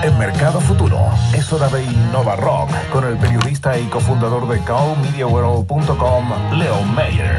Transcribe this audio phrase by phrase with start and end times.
[0.00, 6.32] En Mercado Futuro es hora de Innova Rock con el periodista y cofundador de cowmediaworld.com,
[6.56, 7.36] Leo Mayer.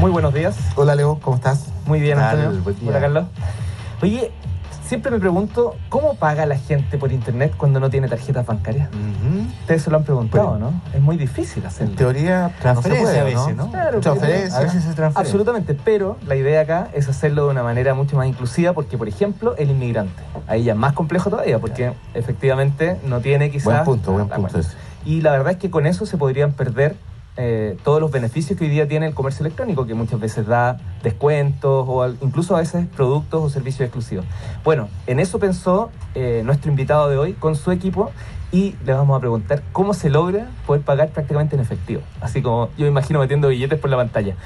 [0.00, 0.56] Muy buenos días.
[0.76, 1.66] Hola Leo, ¿cómo estás?
[1.84, 2.18] Muy bien.
[2.18, 2.62] Antonio.
[2.86, 3.24] Hola, Carlos.
[4.00, 4.32] Oye,
[4.86, 8.88] siempre me pregunto, ¿cómo paga la gente por internet cuando no tiene tarjetas bancarias?
[9.60, 10.80] Ustedes se lo han preguntado, Pero- ¿no?
[10.94, 11.96] Es muy difícil En hacerlo.
[11.96, 13.70] teoría, Transferencia no puede, a veces, ¿no?
[13.70, 14.58] Claro, Transferencia.
[14.58, 15.26] A veces se transfiere.
[15.26, 19.08] Absolutamente, pero la idea acá es hacerlo de una manera mucho más inclusiva porque, por
[19.08, 20.22] ejemplo, el inmigrante.
[20.46, 23.64] Ahí ya es más complejo todavía porque efectivamente no tiene quizás...
[23.64, 24.60] Buen punto, buen punto.
[25.04, 26.96] Y la verdad es que con eso se podrían perder
[27.36, 30.78] eh, todos los beneficios que hoy día tiene el comercio electrónico, que muchas veces da
[31.02, 34.24] descuentos o al- incluso a veces productos o servicios exclusivos.
[34.62, 38.10] Bueno, en eso pensó eh, nuestro invitado de hoy con su equipo
[38.54, 42.02] y le vamos a preguntar cómo se logra poder pagar prácticamente en efectivo.
[42.20, 44.36] Así como yo me imagino metiendo billetes por la pantalla.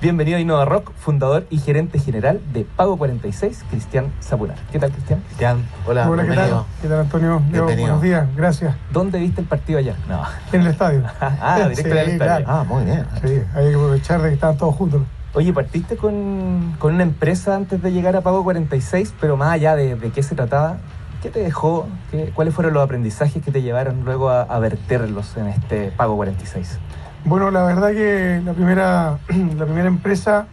[0.00, 4.56] Bienvenido a Innova Rock, fundador y gerente general de Pago 46, Cristian Zapunar.
[4.70, 5.20] ¿Qué tal, Cristian?
[5.26, 6.64] Cristian, hola, Hola, ¿qué tal?
[6.80, 7.42] ¿Qué tal, Antonio?
[7.50, 8.76] Buenos días, gracias.
[8.92, 9.96] ¿Dónde viste el partido allá?
[10.08, 10.22] No.
[10.52, 11.02] En el estadio.
[11.20, 12.16] Ah, directo Sí, del estadio.
[12.18, 12.44] claro.
[12.46, 13.04] Ah, muy bien.
[13.24, 15.02] Sí, hay que aprovechar de que estaban todos juntos.
[15.34, 19.74] Oye, partiste con, con una empresa antes de llegar a Pago 46, pero más allá
[19.74, 20.76] de, de qué se trataba,
[21.22, 21.86] ¿qué te dejó?
[22.10, 26.16] ¿Qué- ¿Cuáles fueron los aprendizajes que te llevaron luego a, a verterlos en este Pago
[26.16, 26.78] 46?
[27.24, 29.18] Bueno, la verdad que la primera,
[29.56, 30.46] la primera empresa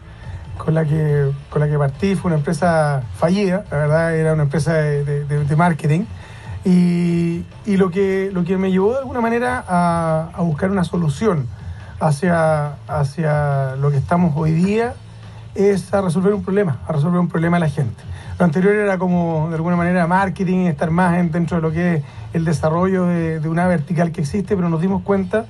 [0.57, 4.43] con la, que, con la que partí fue una empresa fallida, la verdad era una
[4.43, 6.05] empresa de, marketing.
[6.63, 11.47] Y, lo, que, lo que me llevó de alguna manera a, a buscar una solución
[11.99, 14.95] hacia, hacia lo que estamos hoy día
[15.53, 18.01] es a resolver un problema, a resolver un problema de la gente.
[18.37, 21.95] Lo anterior era como, de alguna manera, marketing, estar más en- dentro de lo que
[21.95, 25.45] es el desarrollo de, una vertical que existe, pero nos dimos cuenta,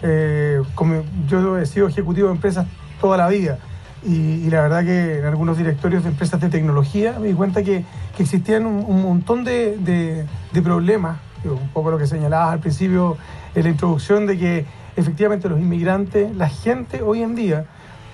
[0.00, 2.66] eh, como yo he sido ejecutivo de empresas
[2.98, 3.58] toda la vida,
[4.02, 7.84] y, la verdad que en algunos directorios de empresas de tecnología me di cuenta que,
[8.18, 13.16] existían un, montón de, de- problemas, un poco lo que señalabas al principio
[13.54, 17.64] en la introducción, de que efectivamente los inmigrantes, la gente hoy en día,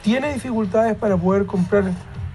[0.03, 1.84] tiene dificultades para poder comprar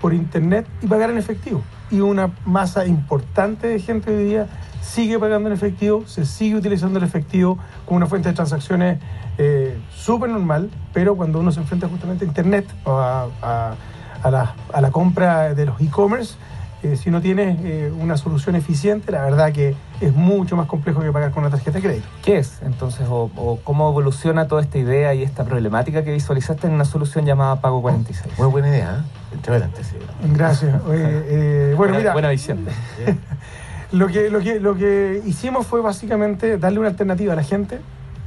[0.02, 1.62] por internet y pagar en efectivo.
[1.92, 4.48] Y una masa importante de gente hoy día
[4.82, 9.00] sigue pagando en efectivo, se sigue utilizando el efectivo como una fuente de transacciones
[9.38, 13.76] eh, súper normal, pero cuando uno se enfrenta justamente a internet o a, a-
[14.24, 16.36] a la, a la compra de los e-commerce,
[16.84, 21.02] eh, si no tienes eh, una solución eficiente, la verdad que es mucho más complejo
[21.02, 22.08] que pagar con una tarjeta de crédito.
[22.24, 26.68] ¿Qué es entonces o, o cómo evoluciona toda esta idea y esta problemática que visualizaste
[26.68, 28.40] en una solución llamada Pago 46?
[28.40, 29.36] Muy buena idea, ¿eh?
[29.36, 29.96] Entre adelante, sí.
[30.34, 30.82] Gracias.
[30.88, 32.66] Oye, eh, bueno, buena, mira, buena visión.
[33.92, 37.82] Lo que, lo, que, lo que hicimos fue básicamente darle una alternativa a la gente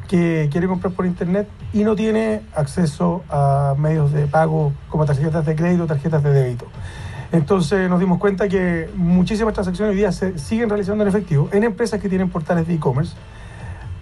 [0.09, 5.47] que quiere comprar por internet y no tiene acceso a medios de pago como tarjetas
[5.47, 6.67] de crédito o tarjetas de débito.
[7.35, 11.65] Entonces nos dimos cuenta que muchísimas transacciones hoy día se siguen realizando en efectivo en
[11.65, 13.17] empresas que tienen portales de e-commerce.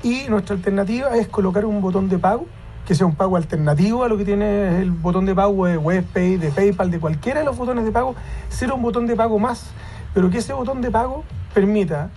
[0.02, 2.46] Y nuestra alternativa es colocar un botón de pago
[2.86, 6.36] que sea un pago alternativo a lo que tiene el botón de pago de WebPay,
[6.36, 8.14] de PayPal, de cualquiera de los botones de pago,
[8.50, 9.70] ser un botón de pago más,
[10.12, 12.10] pero que ese botón de pago permita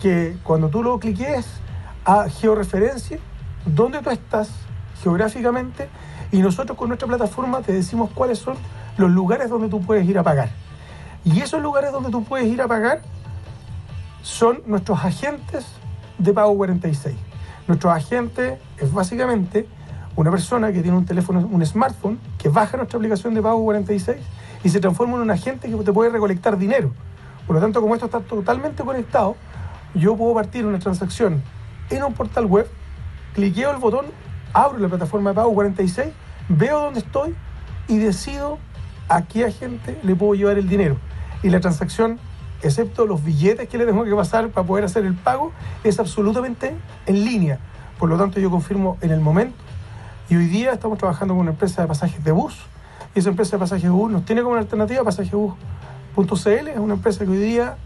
[0.00, 1.46] que cuando tú lo cliques
[2.04, 3.18] a georreferencia
[3.66, 4.50] dónde tú estás
[5.02, 5.88] geográficamente
[6.30, 8.56] y nosotros con nuestra plataforma te decimos cuáles son
[9.00, 10.50] los lugares donde tú puedes ir a pagar.
[11.24, 13.00] Y esos lugares donde tú puedes ir a pagar
[14.22, 15.66] son nuestros agentes
[16.18, 17.16] de pago 46.
[17.66, 19.66] Nuestro agente es básicamente
[20.16, 24.18] una persona que tiene un teléfono, un smartphone, que baja nuestra aplicación de pago 46
[24.62, 26.92] y se transforma en un agente que te puede recolectar dinero.
[27.46, 29.36] Por lo tanto, como esto está totalmente conectado,
[29.94, 31.42] yo puedo partir una transacción
[31.88, 32.68] en un portal web,
[33.34, 34.06] cliqueo el botón,
[34.52, 36.08] abro la plataforma de pago 46,
[36.50, 37.34] veo dónde estoy
[37.88, 38.58] y decido
[39.10, 39.52] a qué
[40.02, 40.96] le puedo llevar el dinero.
[41.42, 42.18] Y la transacción,
[42.62, 45.52] excepto los billetes que le tengo que pasar para poder hacer el pago,
[45.84, 46.74] es absolutamente
[47.06, 47.58] en línea.
[47.98, 49.56] Por lo tanto, yo confirmo en el momento.
[50.30, 52.56] Y hoy día estamos trabajando con una empresa de pasajes de bus.
[53.14, 56.68] Y esa empresa de pasajes de bus nos tiene como una alternativa pasajesbus.cl.
[56.68, 57.76] Es una empresa que hoy día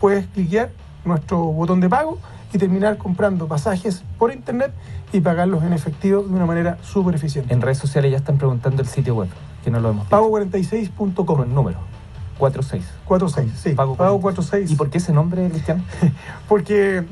[0.00, 0.70] puedes cliquear
[1.04, 2.18] nuestro botón de pago
[2.52, 4.72] y terminar comprando pasajes por internet
[5.12, 7.52] y pagarlos en efectivo de una manera súper eficiente.
[7.52, 9.28] En redes sociales ya están preguntando el sitio web,
[9.64, 10.16] que no lo hemos dicho.
[10.16, 11.24] Pago46.com.
[11.24, 11.78] con número
[12.38, 12.84] 46.
[13.04, 13.70] 46, sí.
[13.70, 14.50] Pago Pago, 46.
[14.68, 14.70] 46.
[14.70, 15.82] ¿Y por qué ese nombre, Cristian?
[16.48, 17.04] Porque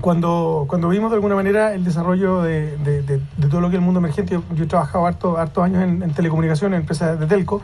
[0.00, 3.76] cuando, cuando vimos de alguna manera el desarrollo de, de- de- de todo lo que
[3.76, 6.80] es el mundo emergente, yo, yo he trabajado harto, hartos años en, en telecomunicaciones, en
[6.82, 7.60] empresas de telco,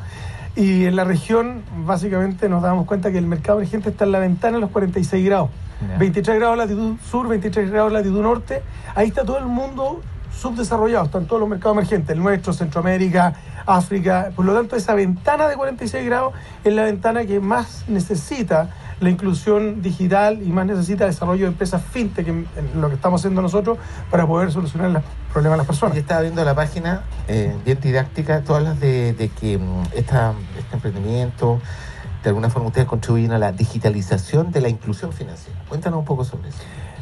[0.54, 4.19] y en la región básicamente nos dábamos cuenta que el mercado emergente está en la
[4.20, 5.50] ventana de los 46 grados.
[5.90, 5.98] Ya.
[5.98, 8.62] 23 grados latitud sur, 23 grados latitud norte,
[8.94, 10.00] ahí está todo el mundo
[10.40, 13.34] subdesarrollados, están todos los mercados emergentes, el nuestro, Centroamérica,
[13.66, 14.30] África.
[14.34, 16.34] Por lo tanto, esa ventana de 46 grados
[16.64, 21.48] es la ventana que más necesita la inclusión digital y más necesita el desarrollo de
[21.52, 23.78] empresas fintech, en, en lo que estamos haciendo nosotros,
[24.10, 25.02] para poder solucionar los
[25.32, 25.94] problemas de las personas.
[25.94, 30.74] Yo estaba viendo la página eh, bien didáctica, todas las de, que mm, esta, este
[30.74, 31.60] emprendimiento,
[32.22, 35.58] de alguna forma ustedes contribuyen a la digitalización de la inclusión financiera.
[35.68, 36.58] Cuéntanos un poco sobre eso.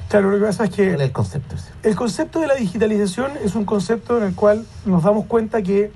[0.08, 0.88] Claro, lo que pasa es que...
[0.90, 1.56] ¿Cuál es el concepto?
[1.82, 5.90] El concepto de la digitalización es un concepto en el cual nos damos cuenta que,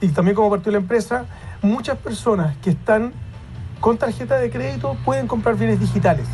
[0.00, 1.26] y también como partió la empresa,
[1.60, 3.12] muchas personas que están
[3.80, 6.26] con tarjeta de crédito pueden comprar bienes digitales.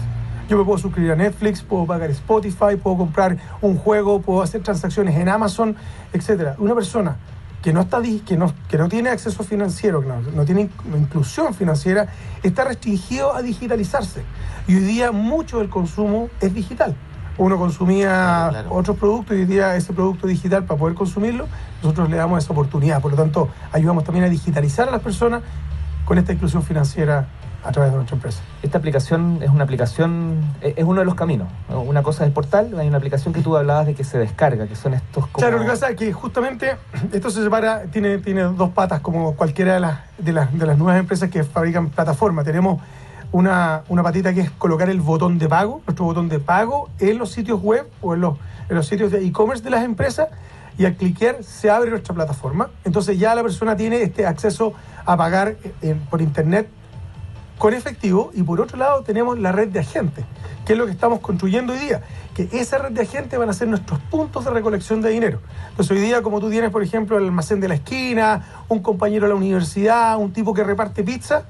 [0.49, 4.63] Yo me puedo suscribir a Netflix, puedo pagar Spotify, puedo comprar un juego, puedo hacer
[4.63, 5.75] transacciones en Amazon,
[6.13, 6.51] etc.
[6.59, 7.17] Una persona
[7.63, 10.71] que no, está, que no, que no tiene acceso financiero, que no, no tiene in-
[10.99, 12.09] inclusión financiera,
[12.43, 14.23] está restringido a digitalizarse.
[14.69, 16.95] Y hoy día mucho del consumo es digital.
[17.39, 18.75] Uno consumía Claro, claro.
[18.75, 21.47] otros productos y hoy día ese producto digital para poder consumirlo,
[21.83, 23.01] nosotros le damos esa oportunidad.
[23.01, 25.43] Por lo tanto, ayudamos también a digitalizar a las personas
[26.05, 27.27] con esta inclusión financiera
[27.65, 28.41] a través de nuestra empresa.
[28.63, 31.49] Esta aplicación es una aplicación, es es uno de los caminos.
[31.71, 31.81] ¿no?
[31.81, 34.67] Una cosa es el portal, hay una aplicación que tú hablabas de que se descarga,
[34.67, 35.39] que son estos como...
[35.39, 36.77] Claro, lo que pasa es que justamente
[37.13, 40.77] esto se separa, tiene, tiene dos patas como cualquiera de las, de, las, de las
[40.77, 42.45] nuevas empresas que fabrican plataforma.
[42.45, 42.83] Tenemos
[43.33, 47.19] una, una patita que es colocar el botón de pago, nuestro botón de pago en
[47.19, 48.39] los sitios web o en los,
[48.69, 50.29] en los sitios de e-commerce de las empresas
[50.79, 52.71] y al cliquear se abre nuestra plataforma.
[52.85, 54.75] Entonces ya la persona tiene este acceso
[55.05, 55.57] a pagar
[56.11, 56.69] por internet
[57.59, 60.25] con efectivo y por otro lado tenemos la red de agentes,
[60.67, 62.03] que es lo que estamos construyendo hoy día,
[62.35, 65.41] que esa red de agentes van a ser nuestros puntos de recolección de dinero.
[65.71, 69.27] Entonces hoy día como tú tienes, por ejemplo, el almacén de la esquina, un compañero
[69.27, 71.45] de la universidad, un tipo que reparte pizza,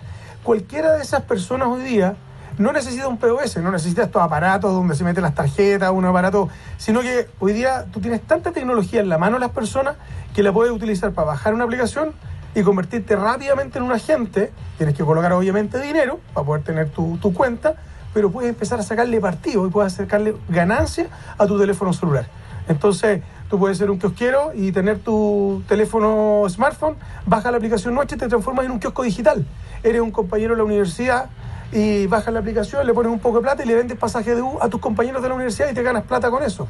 [0.45, 2.15] cualquiera de esas personas hoy día
[2.59, 6.49] no necesita un POS, no necesita estos aparatos donde se meten las tarjetas, un aparato,
[6.77, 9.97] sino que hoy día tú tienes tanta tecnología en la mano de las personas
[10.35, 12.13] que la puedes utilizar para bajar una aplicación
[12.55, 14.53] y convertirte rápidamente en un agente.
[14.77, 17.75] Tienes que colocar obviamente dinero para poder tener tu, tu cuenta,
[18.13, 22.27] pero puedes empezar a sacarle partido y puedes sacarle ganancia a tu teléfono celular.
[22.69, 28.17] Entonces, tú puedes ser un kiosquero y tener tu teléfono smartphone, baja la aplicación nuestra
[28.17, 29.45] y te transformas en un kiosco digital.
[29.85, 31.27] Eres un compañero de la universidad
[31.71, 34.41] y bajas la aplicación, le pones un poco de plata y le vendes pasaje de
[34.41, 36.67] U a tus compañeros de la universidad y te ganas plata con eso.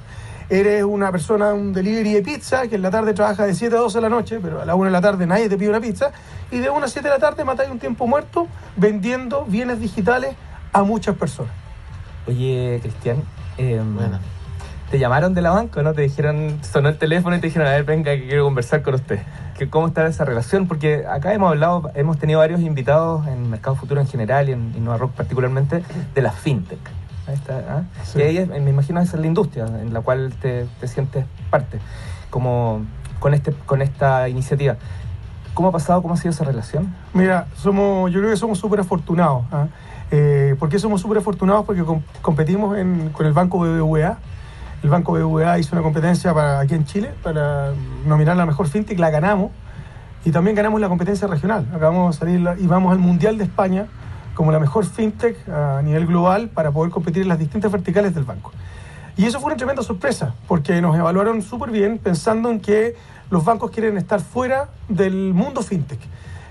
[0.51, 3.79] Eres una persona, un delivery de pizza, que en la tarde trabaja de 7 a
[3.79, 5.81] 12 de la noche, pero a la 1 de la tarde nadie te pide una
[5.81, 6.11] pizza,
[6.51, 10.35] y de 1 a 7 de la tarde matáis un tiempo muerto vendiendo bienes digitales
[10.73, 11.53] a muchas personas.
[12.27, 13.23] Oye, Cristian,
[13.59, 14.19] eh, Bueno.
[14.91, 15.95] te llamaron de la banca, ¿no?
[15.95, 18.95] Te dijeron, sonó el teléfono y te dijeron, a ver, venga, que quiero conversar con
[18.95, 19.21] usted.
[19.57, 20.67] Que, ¿Cómo está esa relación?
[20.67, 24.73] Porque acá hemos hablado, hemos tenido varios invitados en Mercado Futuro en general y en,
[24.85, 25.83] Nueva Rock particularmente,
[26.15, 26.79] de la fintech.
[27.29, 27.83] Ahí está, ¿ah?
[28.05, 28.19] Sí.
[28.19, 31.25] Y ahí es- me imagino esa es la industria en la cual te, te sientes
[31.51, 31.79] parte,
[32.31, 32.83] como
[33.21, 34.77] con, este, con esta iniciativa.
[35.55, 36.03] ¿Cómo ha pasado?
[36.03, 36.93] ¿Cómo ha sido esa relación?
[37.15, 39.45] Mira, somos, yo creo que somos súper afortunados.
[39.53, 39.69] ¿ah?
[40.11, 41.65] Eh, ¿Por qué somos súper afortunados?
[41.65, 44.19] Porque com- competimos en- con el Banco BBVA.
[44.85, 47.73] El Banco BBVA hizo una competencia para, aquí en Chile para
[48.05, 49.51] nominar la mejor fintech, la ganamos.
[50.27, 51.67] Y también ganamos la competencia regional.
[51.75, 53.87] Acabamos de salir y vamos al Mundial de España
[54.35, 58.25] como la mejor fintech a nivel global para poder competir en las distintas verticales del
[58.25, 58.53] banco.
[59.17, 62.95] Y eso fue una tremenda sorpresa, porque nos evaluaron súper bien pensando en que
[63.31, 66.01] los bancos quieren estar fuera del mundo fintech.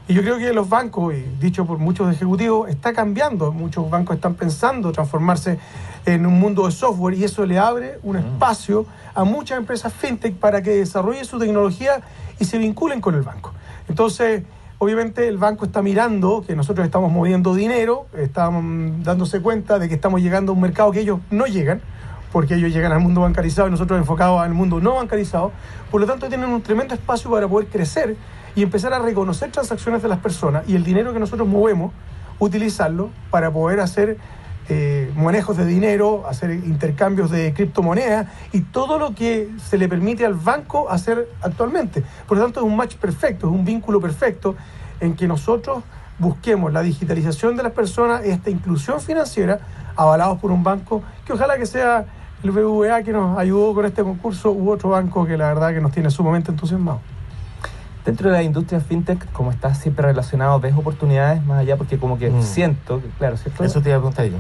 [0.06, 3.54] Y yo creo que los bancos, y dicho por muchos ejecutivos, está cambiando.
[3.54, 5.60] Muchos bancos están pensando transformarse
[6.06, 10.36] en un mundo de software y eso le abre un espacio a muchas empresas fintech
[10.36, 12.02] para que desarrollen su tecnología
[12.38, 13.54] y se vinculen con el banco.
[13.88, 14.44] Entonces,
[14.78, 19.96] obviamente el banco está mirando que nosotros estamos moviendo dinero, están dándose cuenta de que
[19.96, 21.82] estamos llegando a un mercado que ellos no llegan,
[22.34, 25.54] porque ellos llegan al mundo bancarizado y nosotros enfocados al mundo no bancarizado.
[25.90, 28.18] Por lo tanto, tienen un tremendo espacio para poder crecer
[28.56, 31.92] y empezar a reconocer transacciones de las personas y el dinero que nosotros movemos,
[32.40, 34.18] utilizarlo para poder hacer
[34.70, 40.26] eh, manejos de dinero, hacer intercambios de criptomonedas y todo lo que se le permite
[40.26, 42.04] al banco hacer actualmente.
[42.28, 44.56] Por lo tanto, es un match perfecto, es un vínculo perfecto
[45.02, 45.84] en que nosotros
[46.18, 49.60] busquemos la digitalización de las personas, esta inclusión financiera,
[49.96, 52.06] avalados por un banco que ojalá que sea
[52.44, 55.82] el BBVA que nos ayudó con este concurso u otro banco que la verdad que
[55.82, 57.02] nos tiene sumamente entusiasmados.
[58.06, 61.78] Dentro de la industria fintech, como estás siempre relacionado, ¿ves oportunidades más allá?
[61.78, 62.42] Porque como que Mm.
[62.42, 63.64] siento, que, claro, ¿cierto?
[63.64, 64.38] Eso te iba a preguntar yo.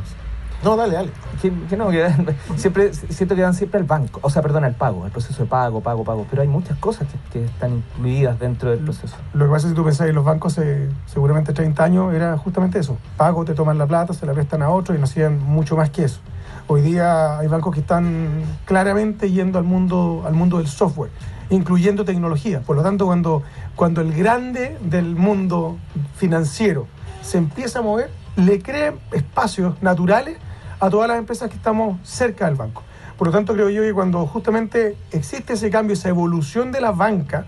[0.63, 1.09] No, dale, dale.
[1.41, 2.07] Que, que no, que
[2.55, 5.49] siempre siento que dan siempre al banco, o sea, perdón, al pago, al proceso de
[5.49, 9.15] pago, pago, pago, pero hay muchas cosas que, que están incluidas dentro del proceso.
[9.33, 12.37] Lo que pasa es que tú pensás que los bancos eh, seguramente 30 años era
[12.37, 12.97] justamente eso.
[13.17, 15.89] Pago, te toman la plata, se la prestan a otro y no hacían mucho más
[15.89, 16.19] que eso.
[16.67, 21.11] Hoy día hay bancos que están claramente yendo al mundo, al mundo del software,
[21.49, 22.61] incluyendo tecnología.
[22.61, 23.43] Por lo tanto, cuando,
[23.75, 25.77] cuando el grande del mundo
[26.15, 26.87] financiero
[27.21, 30.37] se empieza a mover, le crea espacios naturales
[30.79, 32.81] a todas las empresas que estamos cerca del banco.
[33.17, 36.91] Por lo tanto, creo yo que cuando justamente existe ese cambio, esa evolución de la
[36.91, 37.45] banca,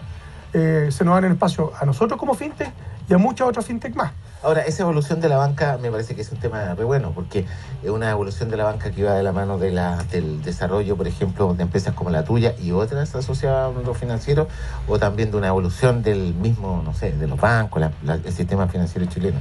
[0.51, 2.72] eh, se nos dan espacio a nosotros como fintech
[3.10, 4.12] y a muchas otras fintech más.
[4.45, 7.45] Ahora, esa evolución de la banca me parece que es un tema re bueno, porque
[7.83, 10.95] es una evolución de la banca que va de la mano de la, del desarrollo,
[10.95, 14.47] por ejemplo, de empresas como la tuya y otras asociadas al mundo financiero,
[14.87, 18.31] o también de una evolución del mismo, no sé, de los bancos, la- la- el
[18.33, 19.39] sistema financiero chileno,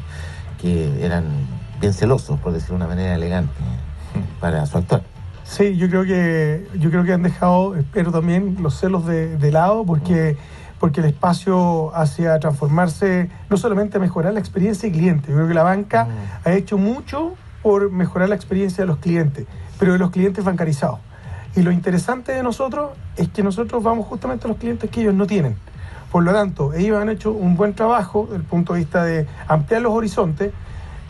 [0.58, 1.26] que eran
[1.82, 3.52] bien celosos, por decirlo de una manera elegante,
[4.40, 5.02] para su actuar.
[5.44, 9.52] Sí, yo creo que yo creo que han dejado, espero también, los celos de, de
[9.52, 10.38] lado porque,
[10.84, 15.48] porque el espacio hacia transformarse, no solamente a mejorar la experiencia del cliente, yo creo
[15.48, 16.08] que la banca Mm.
[16.46, 19.46] ha hecho mucho por mejorar la experiencia de los clientes,
[19.78, 20.98] pero de los clientes bancarizados.
[21.56, 25.14] Y lo interesante de nosotros es que nosotros vamos justamente a los clientes que ellos
[25.14, 25.56] no tienen.
[26.12, 29.26] Por lo tanto, ellos han hecho un buen trabajo desde el punto de vista de
[29.48, 30.52] ampliar los horizontes,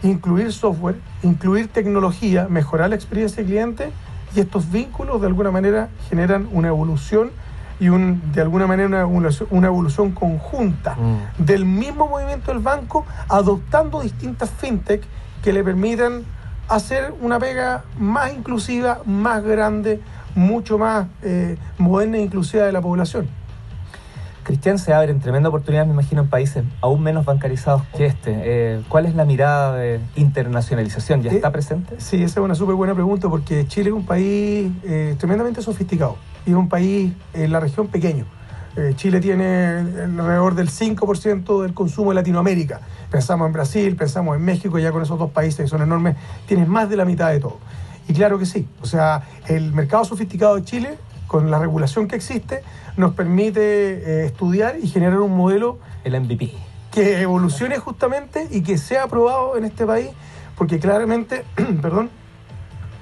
[0.04, 3.90] incluir software, incluir tecnología, mejorar la experiencia del cliente
[4.36, 7.32] y estos vínculos de alguna manera generan una evolución
[7.80, 11.44] y un, de alguna manera una, una- una evolución conjunta Mm.
[11.44, 15.02] del mismo movimiento del banco adoptando distintas fintech
[15.42, 16.22] que le permitan
[16.68, 20.00] hacer una pega más inclusiva, más grande,
[20.34, 23.26] mucho más eh, moderna e inclusiva de la población.
[24.44, 28.32] Cristian, se abren tremendas oportunidades, me imagino, en países aún menos bancarizados que este.
[28.44, 31.22] Eh, ¿Cuál es la mirada de internacionalización?
[31.22, 31.94] ¿Ya Eh, está presente?
[31.98, 36.16] Sí, esa es una súper buena pregunta porque Chile es un país eh, tremendamente sofisticado
[36.46, 38.26] y es un país en la región pequeño.
[38.76, 42.80] Eh, Chile tiene alrededor del 5% del consumo de Latinoamérica.
[43.10, 46.66] Pensamos en Brasil, pensamos en México, ya con esos dos países que son enormes, tienes
[46.66, 47.58] más de la mitad de todo.
[48.08, 50.98] Y claro que sí, o sea, el mercado sofisticado de Chile,
[51.28, 52.62] con la regulación que existe,
[52.96, 56.52] nos permite eh, estudiar y generar un modelo El MVP.
[56.90, 60.10] que evolucione justamente y que sea aprobado en este país,
[60.56, 61.44] porque claramente,
[61.80, 62.10] perdón,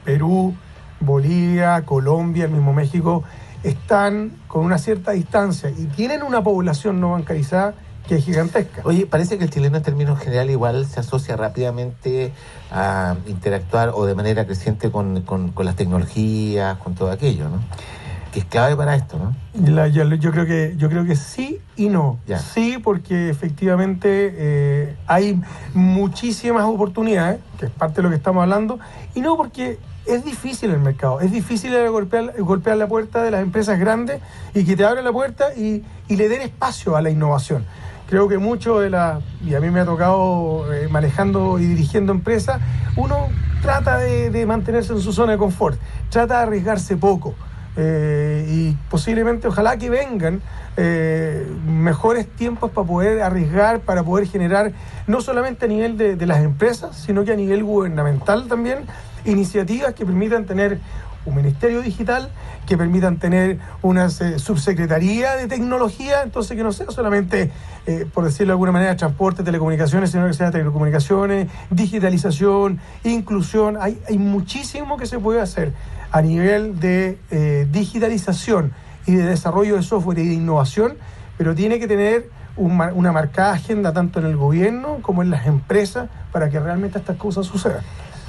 [0.05, 0.55] Perú,
[1.03, 3.23] Bolivia, Colombia, el mismo México,
[3.63, 7.75] están con una cierta distancia y tienen una población no bancarizada
[8.09, 8.83] que es gigantesca.
[8.85, 12.33] Oye, parece que el chileno en términos general igual se asocia rápidamente
[12.73, 17.61] a interactuar o de manera creciente con, con- con las tecnologías, con todo aquello, ¿no?
[18.33, 19.35] Que es clave para esto, ¿no?
[19.73, 22.19] La- yo, yo creo que yo creo que sí y no.
[22.27, 22.39] Ya.
[22.39, 25.41] Sí, porque efectivamente eh, hay
[25.75, 28.79] muchísimas oportunidades, que es parte de lo que estamos hablando,
[29.15, 33.43] y no porque es difícil el mercado, es difícil golpear, golpear la puerta de las
[33.43, 34.21] empresas grandes
[34.55, 37.65] y que te abran la puerta y, y le den espacio a la innovación.
[38.09, 42.13] Creo que mucho de la, y a mí me ha tocado eh, manejando y dirigiendo
[42.13, 42.61] empresas,
[42.97, 43.29] uno
[43.63, 45.79] trata de, de mantenerse en su zona de confort,
[46.11, 47.35] trata de arriesgarse poco.
[47.77, 50.43] Eh, y posiblemente ojalá que vengan
[50.77, 54.73] eh, mejores tiempos para poder arriesgar, para poder generar,
[55.07, 58.79] no solamente a nivel de, las empresas, sino que a nivel gubernamental también,
[59.25, 60.79] iniciativas que permitan tener
[61.25, 62.31] un ministerio digital,
[62.67, 67.51] que permitan tener una eh, subsecretaría de tecnología, entonces que no sea solamente,
[67.87, 73.77] eh, por decirlo de alguna manera, transporte, telecomunicaciones, sino que sea telecomunicaciones, digitalización, inclusión.
[73.81, 75.73] Hay, hay muchísimo que se puede hacer
[76.13, 78.73] a nivel de eh, digitalización
[79.07, 80.95] y de desarrollo de software y de innovación,
[81.39, 85.47] pero tiene que tener un una marcada agenda tanto en el gobierno como en las
[85.47, 87.83] empresas para que realmente estas cosas sucedan.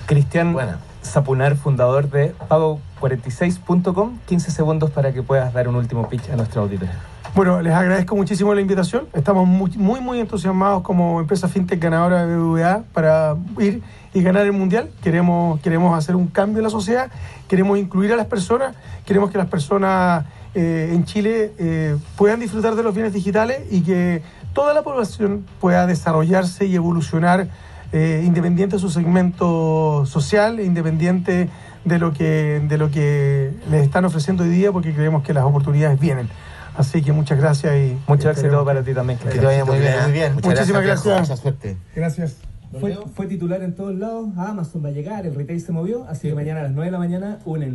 [0.06, 0.78] Cristian Bueno.
[1.04, 4.20] Zapunar, fundador de pago46.com.
[4.25, 6.94] 15 segundos para que puedas dar un último pitch a nuestro auditorio.
[7.36, 9.08] Bueno, les agradezco muchísimo la invitación.
[9.13, 13.82] Estamos muy, muy, muy entusiasmados como empresa fintech ganadora de BBVA para ir
[14.13, 14.89] y ganar el mundial.
[15.01, 17.10] Queremos, queremos hacer un cambio en la sociedad,
[17.48, 22.75] queremos incluir a las personas, queremos que las personas eh, en Chile eh, puedan disfrutar
[22.75, 24.22] de los bienes digitales y que
[24.53, 27.48] toda la población pueda desarrollarse y evolucionar
[27.91, 31.50] eh, independiente de su segmento social, independiente
[31.86, 35.43] de lo que de lo que les están ofreciendo hoy día, porque creemos que las
[35.43, 36.29] oportunidades vienen.
[36.75, 40.34] Así que muchas gracias y Mucho éxito para ti también, Que te vaya muy bien.
[40.34, 41.03] Muchas Muchísimas viejo.
[41.03, 41.20] gracias.
[41.20, 41.77] Mucha suerte.
[41.96, 42.52] Gracias.
[42.80, 46.27] Fue, fue titular en todos lados, Amazon va a llegar, el retail se movió, así
[46.27, 47.72] que mañana a las 9 de la mañana unen